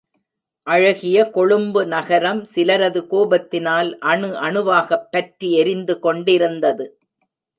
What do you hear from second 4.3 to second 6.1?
அணுவாக பற்றி எரிந்து